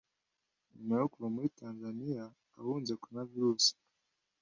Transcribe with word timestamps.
Nyuma 0.75 0.93
yo 1.01 1.07
kuva 1.11 1.27
muri 1.35 1.47
Tanzania 1.59 2.23
ahunze 2.59 2.91
corona 3.01 3.29
virus 3.31 3.65